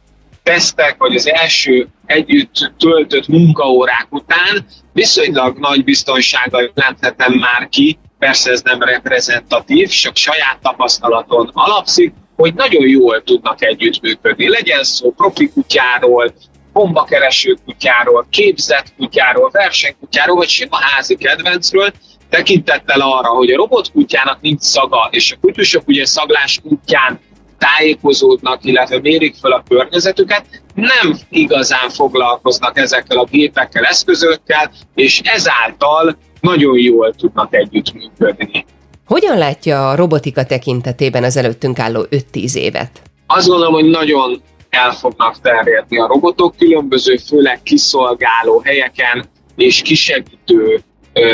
tesztek, 0.49 0.95
vagy 0.99 1.15
az 1.15 1.31
első 1.31 1.89
együtt 2.07 2.73
töltött 2.79 3.27
munkaórák 3.27 4.07
után 4.11 4.67
viszonylag 4.93 5.59
nagy 5.59 5.85
biztonsággal 5.85 6.73
jelenthetem 6.75 7.33
már 7.33 7.69
ki, 7.69 7.99
persze 8.19 8.51
ez 8.51 8.63
nem 8.63 8.83
reprezentatív, 8.83 9.89
csak 9.89 10.17
saját 10.17 10.59
tapasztalaton 10.63 11.51
alapszik, 11.53 12.13
hogy 12.37 12.55
nagyon 12.55 12.89
jól 12.89 13.23
tudnak 13.23 13.63
együttműködni. 13.63 14.49
Legyen 14.49 14.85
szó 14.85 15.13
profi 15.13 15.51
kutyáról, 15.51 16.35
bombakereső 16.73 17.57
kutyáról, 17.65 18.27
képzett 18.31 18.87
kutyáról, 18.97 19.51
versenykutyáról, 19.53 20.37
vagy 20.37 20.49
sima 20.49 20.77
házi 20.81 21.17
kedvencről, 21.17 21.93
tekintettel 22.31 23.01
arra, 23.01 23.29
hogy 23.29 23.51
a 23.51 23.57
robotkutyának 23.57 24.41
nincs 24.41 24.61
szaga, 24.61 25.09
és 25.11 25.33
a 25.33 25.37
kutyusok 25.41 25.89
ugye 25.89 26.07
szaglás 26.07 26.61
kutyán 26.69 27.21
tájékozódnak, 27.59 28.65
illetve 28.65 29.01
mérik 29.01 29.35
fel 29.41 29.53
a 29.53 29.63
környezetüket, 29.69 30.45
nem 30.75 31.19
igazán 31.31 31.89
foglalkoznak 31.89 32.79
ezekkel 32.79 33.19
a 33.19 33.25
gépekkel, 33.25 33.85
eszközökkel, 33.85 34.71
és 34.95 35.21
ezáltal 35.25 36.17
nagyon 36.41 36.79
jól 36.79 37.15
tudnak 37.15 37.55
együttműködni. 37.55 38.65
Hogyan 39.07 39.39
látja 39.39 39.91
a 39.91 39.97
robotika 39.97 40.45
tekintetében 40.45 41.25
az 41.25 41.37
előttünk 41.37 41.79
álló 41.79 42.07
5-10 42.11 42.55
évet? 42.55 43.03
Azt 43.27 43.49
gondolom, 43.49 43.73
hogy 43.73 43.89
nagyon 43.89 44.43
el 44.71 44.91
fognak 44.91 45.41
terjedni 45.41 45.99
a 45.99 46.07
robotok, 46.07 46.57
különböző, 46.57 47.17
főleg 47.17 47.63
kiszolgáló 47.63 48.61
helyeken 48.65 49.25
és 49.57 49.83
kisegítő 49.83 50.81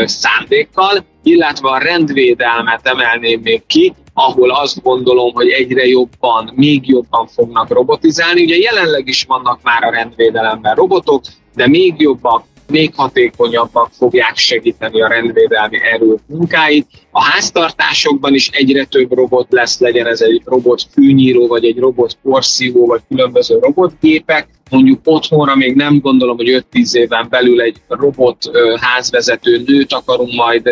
szándékkal, 0.04 1.04
illetve 1.22 1.68
a 1.68 1.78
rendvédelmet 1.78 2.80
emelném 2.82 3.40
még 3.40 3.66
ki, 3.66 3.94
ahol 4.14 4.50
azt 4.50 4.82
gondolom, 4.82 5.34
hogy 5.34 5.48
egyre 5.48 5.86
jobban, 5.86 6.52
még 6.54 6.88
jobban 6.88 7.26
fognak 7.26 7.68
robotizálni. 7.68 8.42
Ugye 8.42 8.56
jelenleg 8.56 9.08
is 9.08 9.24
vannak 9.24 9.58
már 9.62 9.84
a 9.84 9.90
rendvédelemben 9.90 10.74
robotok, 10.74 11.22
de 11.54 11.68
még 11.68 11.94
jobban 11.98 12.44
még 12.66 12.92
hatékonyabbak 12.94 13.90
fogják 13.92 14.36
segíteni 14.36 15.02
a 15.02 15.08
rendvédelmi 15.08 15.78
erő 15.92 16.16
munkáit. 16.26 16.86
A 17.10 17.22
háztartásokban 17.22 18.34
is 18.34 18.48
egyre 18.48 18.84
több 18.84 19.12
robot 19.12 19.46
lesz, 19.50 19.78
legyen 19.78 20.06
ez 20.06 20.20
egy 20.20 20.42
robot 20.44 20.82
fűnyíró, 20.92 21.46
vagy 21.46 21.64
egy 21.64 21.78
robot 21.78 22.18
porszívó, 22.22 22.86
vagy 22.86 23.00
különböző 23.08 23.58
robotgépek. 23.58 24.48
Mondjuk 24.70 25.00
otthonra 25.04 25.54
még 25.56 25.74
nem 25.74 26.00
gondolom, 26.00 26.36
hogy 26.36 26.64
5-10 26.72 26.94
éven 26.94 27.26
belül 27.30 27.60
egy 27.60 27.76
robot 27.88 28.50
házvezető 28.80 29.62
nőt 29.66 29.92
akarunk 29.92 30.34
majd 30.34 30.70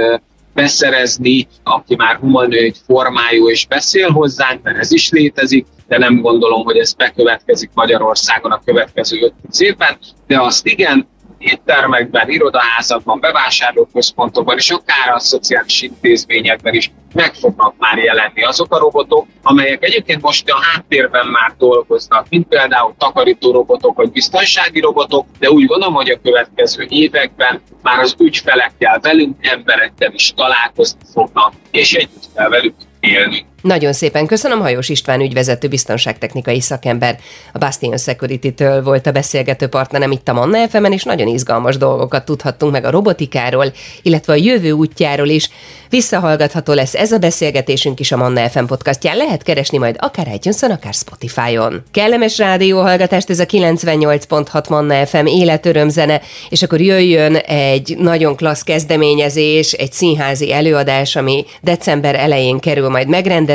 beszerezni, 0.54 1.48
aki 1.62 1.94
már 1.96 2.16
humanoid 2.16 2.76
formájú 2.86 3.48
és 3.48 3.66
beszél 3.66 4.10
hozzánk, 4.10 4.62
mert 4.62 4.78
ez 4.78 4.92
is 4.92 5.10
létezik, 5.10 5.66
de 5.88 5.98
nem 5.98 6.20
gondolom, 6.20 6.64
hogy 6.64 6.76
ez 6.76 6.92
bekövetkezik 6.92 7.70
Magyarországon 7.74 8.52
a 8.52 8.62
következő 8.64 9.20
5 9.20 9.32
évben, 9.58 9.98
de 10.26 10.40
azt 10.40 10.66
igen, 10.66 11.08
éttermekben, 11.42 12.30
irodaházakban, 12.30 13.20
bevásárlóközpontokban 13.20 14.56
és 14.56 14.70
akár 14.70 15.14
a 15.14 15.18
szociális 15.18 15.82
intézményekben 15.82 16.74
is 16.74 16.90
meg 17.14 17.34
fognak 17.34 17.74
már 17.78 17.98
jelenni 17.98 18.42
azok 18.42 18.74
a 18.74 18.78
robotok, 18.78 19.26
amelyek 19.42 19.84
egyébként 19.84 20.22
most 20.22 20.50
a 20.50 20.58
háttérben 20.60 21.26
már 21.26 21.54
dolgoznak, 21.58 22.26
mint 22.28 22.48
például 22.48 22.94
takarító 22.98 23.52
robotok 23.52 23.96
vagy 23.96 24.10
biztonsági 24.10 24.80
robotok, 24.80 25.26
de 25.38 25.50
úgy 25.50 25.66
gondolom, 25.66 25.94
hogy 25.94 26.10
a 26.10 26.20
következő 26.22 26.86
években 26.88 27.62
már 27.82 27.98
az 27.98 28.14
ügyfelekkel, 28.18 28.98
velünk 29.00 29.46
emberekkel 29.46 30.12
is 30.12 30.32
találkozni 30.36 31.00
fognak, 31.12 31.52
és 31.70 31.92
együtt 31.92 32.28
kell 32.34 32.48
velük 32.48 32.74
élni. 33.00 33.46
Nagyon 33.62 33.92
szépen 33.92 34.26
köszönöm, 34.26 34.60
Hajós 34.60 34.88
István 34.88 35.20
ügyvezető 35.20 35.68
biztonságtechnikai 35.68 36.60
szakember. 36.60 37.18
A 37.52 37.58
Bastion 37.58 37.96
Security-től 37.96 38.82
volt 38.82 39.06
a 39.06 39.12
beszélgető 39.12 39.66
partnerem 39.66 40.10
itt 40.10 40.28
a 40.28 40.32
Manna 40.32 40.68
fm 40.68 40.84
és 40.84 41.02
nagyon 41.02 41.26
izgalmas 41.26 41.76
dolgokat 41.76 42.24
tudhattunk 42.24 42.72
meg 42.72 42.84
a 42.84 42.90
robotikáról, 42.90 43.72
illetve 44.02 44.32
a 44.32 44.36
jövő 44.36 44.70
útjáról 44.70 45.28
is. 45.28 45.50
Visszahallgatható 45.88 46.72
lesz 46.72 46.94
ez 46.94 47.12
a 47.12 47.18
beszélgetésünk 47.18 48.00
is 48.00 48.12
a 48.12 48.16
Manna 48.16 48.48
FM 48.48 48.64
podcastján. 48.64 49.16
Lehet 49.16 49.42
keresni 49.42 49.78
majd 49.78 49.96
akár 49.98 50.26
itunes 50.34 50.62
akár 50.62 50.94
Spotify-on. 50.94 51.82
Kellemes 51.90 52.38
rádióhallgatást 52.38 53.30
ez 53.30 53.38
a 53.38 53.46
98.6 53.46 54.68
Manna 54.68 55.06
FM 55.06 55.26
életörömzene, 55.26 56.20
és 56.48 56.62
akkor 56.62 56.80
jöjjön 56.80 57.36
egy 57.36 57.96
nagyon 57.98 58.36
klassz 58.36 58.62
kezdeményezés, 58.62 59.72
egy 59.72 59.92
színházi 59.92 60.52
előadás, 60.52 61.16
ami 61.16 61.44
december 61.60 62.14
elején 62.14 62.58
kerül 62.58 62.88
majd 62.88 63.08
megrendezésre. 63.08 63.50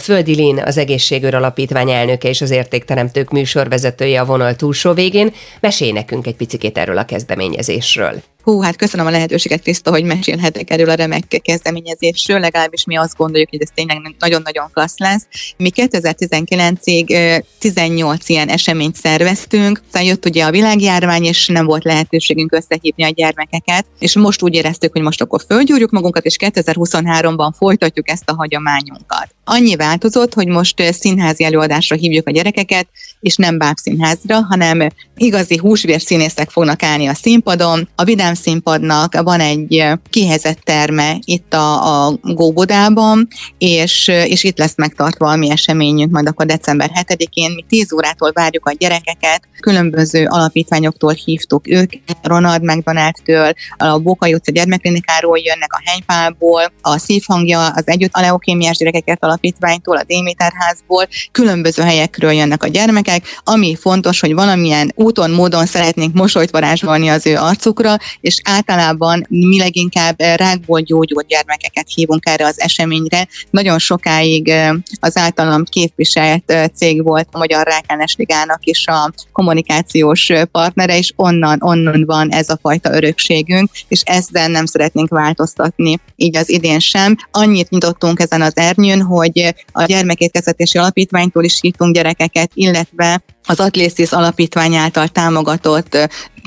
Földi 0.00 0.34
Lin, 0.34 0.58
az 0.58 0.76
Egészségőr 0.76 1.34
Alapítvány 1.34 1.90
elnöke 1.90 2.28
és 2.28 2.40
az 2.40 2.50
Értékteremtők 2.50 3.30
műsorvezetője 3.30 4.20
a 4.20 4.24
vonal 4.24 4.56
túlsó 4.56 4.92
végén. 4.92 5.34
Mesélj 5.60 5.92
nekünk 5.92 6.26
egy 6.26 6.36
picit 6.36 6.78
erről 6.78 6.98
a 6.98 7.04
kezdeményezésről. 7.04 8.22
Hú, 8.46 8.60
hát 8.60 8.76
köszönöm 8.76 9.06
a 9.06 9.10
lehetőséget, 9.10 9.62
Kriszta, 9.62 9.90
hogy 9.90 10.04
mesélhetek 10.04 10.70
erről 10.70 10.90
a 10.90 10.94
remek 10.94 11.40
kezdeményezésről, 11.42 12.40
legalábbis 12.40 12.84
mi 12.84 12.96
azt 12.96 13.16
gondoljuk, 13.16 13.50
hogy 13.50 13.62
ez 13.62 13.68
tényleg 13.74 14.14
nagyon-nagyon 14.18 14.70
klassz 14.72 14.98
lesz. 14.98 15.26
Mi 15.56 15.70
2019-ig 15.74 17.42
18 17.58 18.28
ilyen 18.28 18.48
eseményt 18.48 18.96
szerveztünk, 18.96 19.82
aztán 19.86 20.02
jött 20.02 20.24
ugye 20.24 20.44
a 20.44 20.50
világjárvány, 20.50 21.24
és 21.24 21.46
nem 21.46 21.66
volt 21.66 21.84
lehetőségünk 21.84 22.52
összehívni 22.52 23.04
a 23.04 23.08
gyermekeket, 23.08 23.86
és 23.98 24.16
most 24.16 24.42
úgy 24.42 24.54
éreztük, 24.54 24.92
hogy 24.92 25.02
most 25.02 25.22
akkor 25.22 25.40
fölgyúrjuk 25.48 25.90
magunkat, 25.90 26.24
és 26.24 26.36
2023-ban 26.40 27.50
folytatjuk 27.56 28.10
ezt 28.10 28.30
a 28.30 28.34
hagyományunkat. 28.34 29.35
Annyi 29.48 29.76
változott, 29.76 30.34
hogy 30.34 30.46
most 30.46 30.82
színházi 30.92 31.44
előadásra 31.44 31.96
hívjuk 31.96 32.28
a 32.28 32.30
gyerekeket, 32.30 32.88
és 33.20 33.36
nem 33.36 33.58
bábszínházra, 33.58 34.44
hanem 34.48 34.88
igazi 35.16 35.56
húsvér 35.56 36.00
színészek 36.00 36.50
fognak 36.50 36.82
állni 36.82 37.06
a 37.06 37.14
színpadon. 37.14 37.88
A 37.94 38.04
Vidám 38.04 38.34
színpadnak 38.34 39.20
van 39.22 39.40
egy 39.40 39.84
kihelyezett 40.10 40.58
terme 40.58 41.18
itt 41.24 41.54
a, 41.54 42.06
a 42.06 42.18
Góbodában, 42.22 43.28
és, 43.58 44.08
és 44.08 44.44
itt 44.44 44.58
lesz 44.58 44.76
megtartva 44.76 45.30
a 45.30 45.36
mi 45.36 45.50
eseményünk 45.50 46.12
majd 46.12 46.26
akkor 46.26 46.46
december 46.46 46.90
7-én. 46.94 47.50
Mi 47.50 47.64
10 47.68 47.92
órától 47.92 48.30
várjuk 48.32 48.66
a 48.66 48.72
gyerekeket, 48.72 49.42
különböző 49.60 50.26
alapítványoktól 50.28 51.12
hívtuk 51.12 51.68
őket, 51.68 52.18
Ronald 52.22 52.62
McDonald-től, 52.62 53.52
a 53.76 53.98
Bokai 53.98 54.34
utca 54.34 54.52
gyermekklinikáról 54.52 55.38
jönnek, 55.38 55.72
a 55.72 55.82
Henypálból, 55.84 56.72
a 56.80 56.98
Szívhangja, 56.98 57.66
az 57.66 57.82
Együtt 57.86 58.12
a 58.12 58.20
Leokémiás 58.20 58.76
Gyerekeket 58.76 59.24
Alapítványtól, 59.36 59.96
a 59.96 60.04
Déméterházból, 60.06 61.08
különböző 61.32 61.82
helyekről 61.82 62.32
jönnek 62.32 62.62
a 62.62 62.68
gyermekek, 62.68 63.40
ami 63.44 63.76
fontos, 63.80 64.20
hogy 64.20 64.34
valamilyen 64.34 64.92
úton, 64.94 65.30
módon 65.30 65.66
szeretnénk 65.66 66.14
mosolyt 66.14 66.50
varázsolni 66.50 67.08
az 67.08 67.26
ő 67.26 67.36
arcukra, 67.36 67.96
és 68.20 68.40
általában 68.44 69.26
mi 69.28 69.58
leginkább 69.58 70.14
rákból 70.18 70.80
gyógyult 70.80 71.26
gyermekeket 71.26 71.86
hívunk 71.94 72.26
erre 72.26 72.46
az 72.46 72.60
eseményre. 72.60 73.28
Nagyon 73.50 73.78
sokáig 73.78 74.52
az 75.00 75.16
általam 75.16 75.64
képviselt 75.64 76.52
cég 76.74 77.02
volt 77.02 77.28
a 77.30 77.38
Magyar 77.38 77.66
Rákelnes 77.66 78.14
Ligának 78.18 78.64
is 78.64 78.86
a 78.86 79.12
kommunikációs 79.32 80.32
partnere, 80.52 80.98
és 80.98 81.12
onnan, 81.16 81.58
onnan 81.62 82.04
van 82.06 82.32
ez 82.32 82.48
a 82.48 82.58
fajta 82.62 82.94
örökségünk, 82.94 83.70
és 83.88 84.00
ezzel 84.04 84.48
nem 84.48 84.66
szeretnénk 84.66 85.08
változtatni, 85.08 86.00
így 86.16 86.36
az 86.36 86.48
idén 86.48 86.78
sem. 86.78 87.16
Annyit 87.30 87.70
nyitottunk 87.70 88.20
ezen 88.20 88.42
az 88.42 88.56
ernyőn, 88.56 89.02
hogy 89.02 89.25
a 89.72 89.84
gyermekétkezetési 89.84 90.78
alapítványtól 90.78 91.44
is 91.44 91.60
hívtunk 91.60 91.94
gyerekeket, 91.94 92.50
illetve 92.54 93.22
az 93.46 93.60
Atlészis 93.60 94.10
Alapítvány 94.10 94.74
által 94.74 95.08
támogatott 95.08 95.96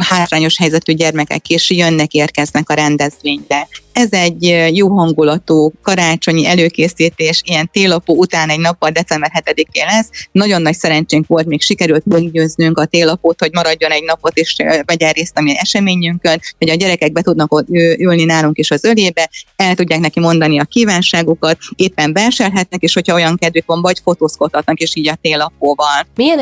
hátrányos 0.08 0.58
helyzetű 0.58 0.94
gyermekek 0.94 1.50
is 1.50 1.70
jönnek, 1.70 2.13
érkeznek 2.13 2.70
a 2.70 2.74
rendezvényre. 2.74 3.68
Ez 3.91 4.12
egy 4.12 4.70
jó 4.74 4.98
hangulatú 4.98 5.72
karácsonyi 5.82 6.46
előkészítés, 6.46 7.41
ilyen 7.46 7.70
télapó 7.72 8.15
után 8.15 8.50
egy 8.50 8.60
nappal 8.60 8.89
december 8.89 9.32
7-én 9.46 9.86
lesz. 9.86 10.10
Nagyon 10.32 10.62
nagy 10.62 10.75
szerencsénk 10.75 11.27
volt, 11.27 11.46
még 11.46 11.62
sikerült 11.62 12.06
meggyőznünk 12.06 12.77
a 12.77 12.86
télapót, 12.86 13.39
hogy 13.39 13.53
maradjon 13.53 13.91
egy 13.91 14.03
napot 14.03 14.38
és 14.38 14.56
vegyen 14.86 15.12
részt 15.12 15.38
a 15.38 15.41
mi 15.41 15.58
eseményünkön, 15.58 16.41
hogy 16.58 16.70
a 16.70 16.75
gyerekek 16.75 17.12
be 17.12 17.22
tudnak 17.22 17.63
ülni 17.98 18.24
nálunk 18.24 18.58
is 18.58 18.72
az 18.72 18.84
ölébe, 18.84 19.29
el 19.56 19.75
tudják 19.75 20.00
neki 20.00 20.20
mondani 20.20 20.60
a 20.60 20.63
kívánságukat, 20.63 21.58
éppen 21.75 22.13
belselhetnek, 22.13 22.82
és 22.82 22.94
hogyha 22.94 23.13
olyan 23.13 23.38
kedvük 23.38 23.65
van, 23.65 23.82
vagy 23.82 24.00
fotózkodhatnak 24.03 24.79
is 24.79 24.96
így 24.96 25.08
a 25.08 25.18
télapóval. 25.22 26.08
Milyen 26.15 26.39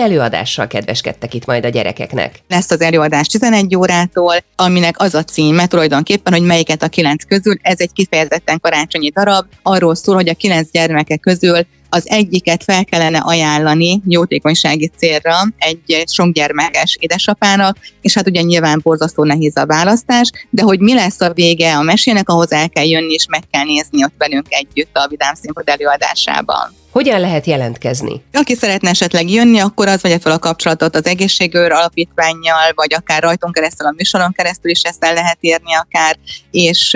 előadással 0.47 0.67
kedveskedtek 0.67 1.33
itt 1.33 1.45
majd 1.45 1.65
a 1.65 1.69
gyerekeknek? 1.69 2.39
Lesz 2.47 2.71
az 2.71 2.81
előadás 2.81 3.27
11 3.27 3.75
órától, 3.75 4.35
aminek 4.55 4.99
az 4.99 5.13
a 5.13 5.23
címe 5.23 5.67
tulajdonképpen, 5.67 6.33
hogy 6.33 6.41
melyiket 6.41 6.83
a 6.83 6.87
kilenc 6.87 7.23
közül. 7.23 7.55
Ez 7.61 7.79
egy 7.79 7.91
kifejezetten 7.93 8.59
karácsonyi 8.59 9.09
darab, 9.09 9.45
arról 9.63 9.95
szól, 9.95 10.15
hogy 10.15 10.29
a 10.29 10.33
kilenc 10.33 10.71
gyermeke 10.71 11.17
közül 11.17 11.65
az 11.89 12.09
egyiket 12.09 12.63
fel 12.63 12.85
kellene 12.85 13.17
ajánlani 13.17 14.01
jótékonysági 14.05 14.91
célra 14.97 15.35
egy 15.57 16.03
sok 16.05 16.31
gyermekes 16.31 16.97
édesapának, 16.99 17.77
és 18.01 18.13
hát 18.13 18.27
ugye 18.27 18.41
nyilván 18.41 18.79
borzasztó 18.83 19.23
nehéz 19.23 19.57
a 19.57 19.65
választás, 19.65 20.29
de 20.49 20.61
hogy 20.61 20.79
mi 20.79 20.93
lesz 20.93 21.21
a 21.21 21.33
vége 21.33 21.77
a 21.77 21.81
mesének, 21.81 22.29
ahhoz 22.29 22.51
el 22.51 22.69
kell 22.69 22.85
jönni, 22.85 23.13
és 23.13 23.25
meg 23.29 23.43
kell 23.51 23.63
nézni 23.63 24.03
ott 24.03 24.13
velünk 24.17 24.45
együtt 24.49 24.97
a 24.97 25.07
Vidám 25.07 25.33
Színpad 25.33 25.69
előadásában. 25.69 26.75
Hogyan 26.91 27.20
lehet 27.20 27.46
jelentkezni? 27.46 28.22
Aki 28.34 28.56
szeretne 28.56 28.89
esetleg 28.89 29.29
jönni, 29.29 29.60
akkor 29.60 29.88
az 29.88 30.01
vegye 30.01 30.20
fel 30.20 30.32
a 30.32 30.39
kapcsolatot 30.39 30.96
az 30.96 31.06
egészségőr 31.06 31.72
alapítványjal, 31.72 32.72
vagy 32.75 32.94
akár 32.94 33.24
rajton 33.24 33.51
keresztül, 33.51 33.88
a 33.88 33.94
műsoron 33.98 34.32
keresztül 34.32 34.72
is 34.72 34.82
ezt 34.82 35.03
el 35.03 35.13
lehet 35.13 35.38
érni 35.39 35.75
akár, 35.75 36.17
és 36.51 36.91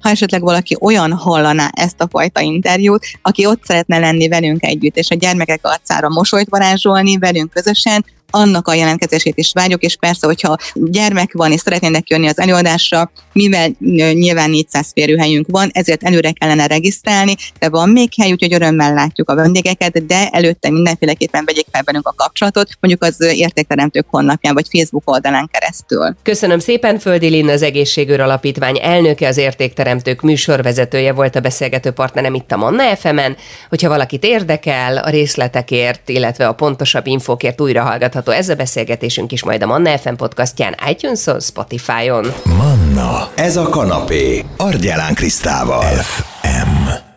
ha 0.00 0.08
esetleg 0.10 0.40
valaki 0.40 0.76
olyan 0.80 1.12
hallaná 1.12 1.70
ezt 1.72 2.00
a 2.00 2.08
fajta 2.10 2.40
interjút, 2.40 3.06
aki 3.22 3.46
ott 3.46 3.64
szeretne 3.64 3.98
lenni 3.98 4.28
velünk 4.28 4.64
együtt, 4.64 4.96
és 4.96 5.10
a 5.10 5.14
gyermekek 5.14 5.60
arcára 5.62 6.08
mosolyt 6.08 6.48
varázsolni 6.48 7.18
velünk 7.18 7.50
közösen, 7.50 8.04
annak 8.30 8.68
a 8.68 8.74
jelentkezését 8.74 9.36
is 9.36 9.52
várjuk, 9.52 9.82
és 9.82 9.96
persze, 9.96 10.26
hogyha 10.26 10.56
gyermek 10.74 11.32
van, 11.32 11.52
és 11.52 11.60
szeretnének 11.60 12.10
jönni 12.10 12.28
az 12.28 12.38
előadásra, 12.38 13.10
mivel 13.32 13.70
nyilván 14.12 14.50
400 14.50 14.90
férőhelyünk 14.94 15.46
van, 15.50 15.70
ezért 15.72 16.02
előre 16.02 16.32
kellene 16.32 16.66
regisztrálni, 16.66 17.34
de 17.58 17.68
van 17.68 17.88
még 17.88 18.12
hely, 18.16 18.32
úgyhogy 18.32 18.54
örömmel 18.54 18.94
látjuk 18.94 19.30
a 19.30 19.34
vendégeket, 19.34 20.06
de 20.06 20.28
előtte 20.28 20.70
mindenféleképpen 20.70 21.44
vegyék 21.44 21.66
fel 21.70 21.82
velünk 21.84 22.06
a 22.06 22.14
kapcsolatot, 22.16 22.68
mondjuk 22.80 23.02
az 23.02 23.20
értékteremtők 23.20 24.06
honlapján, 24.08 24.54
vagy 24.54 24.66
Facebook 24.70 25.10
oldalán 25.10 25.48
keresztül. 25.52 26.16
Köszönöm 26.22 26.58
szépen, 26.58 26.98
Földi 26.98 27.28
Linn, 27.28 27.48
az 27.48 27.62
Egészségőr 27.62 28.20
Alapítvány 28.20 28.78
elnöke, 28.82 29.28
az 29.28 29.36
értékteremtők 29.36 30.20
műsorvezetője 30.20 31.12
volt 31.12 31.36
a 31.36 31.40
beszélgető 31.40 31.90
partnerem 31.90 32.34
itt 32.34 32.52
a 32.52 32.56
Manna 32.56 32.96
fm 32.96 33.18
Hogyha 33.68 33.88
valakit 33.88 34.24
érdekel, 34.24 34.96
a 34.96 35.10
részletekért, 35.10 36.08
illetve 36.08 36.48
a 36.48 36.52
pontosabb 36.52 37.06
infókért 37.06 37.60
újra 37.60 37.82
hallgat 37.82 38.14
hallgatható 38.18 38.30
ez 38.30 38.48
a 38.48 38.54
beszélgetésünk 38.54 39.32
is 39.32 39.44
majd 39.44 39.62
a 39.62 39.66
Manna 39.66 39.98
FM 39.98 40.14
podcastján, 40.14 40.76
iTunes-on, 40.88 41.40
Spotify-on. 41.40 42.32
Manna, 42.44 43.30
ez 43.34 43.56
a 43.56 43.68
kanapé, 43.68 44.44
Argyelán 44.56 45.14
Krisztával. 45.14 45.82
FM. 45.82 47.07